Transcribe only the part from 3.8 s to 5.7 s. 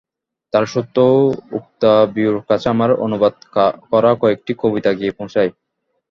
করা কয়েকটি কবিতা গিয়ে পৌঁছায়।